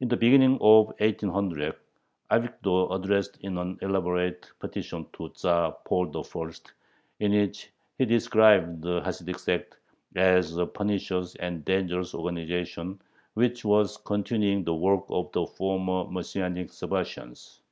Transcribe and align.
In 0.00 0.08
the 0.08 0.18
beginning 0.18 0.58
of 0.60 0.88
1800 0.98 1.74
Avigdor 2.30 2.94
addressed 2.94 3.42
an 3.42 3.78
elaborate 3.80 4.50
petition 4.58 5.06
to 5.14 5.30
Tzar 5.30 5.72
Paul 5.86 6.12
I., 6.14 6.50
in 7.20 7.32
which 7.32 7.70
he 7.96 8.04
described 8.04 8.82
the 8.82 9.00
Hasidic 9.00 9.38
sect 9.40 9.78
as 10.14 10.58
"a 10.58 10.66
pernicious 10.66 11.36
and 11.36 11.64
dangerous 11.64 12.14
organization," 12.14 13.00
which 13.32 13.64
was 13.64 13.96
continuing 13.96 14.62
the 14.62 14.74
work 14.74 15.04
of 15.08 15.32
the 15.32 15.46
former 15.46 16.04
Messianic 16.04 16.70
Sabbatians. 16.70 17.62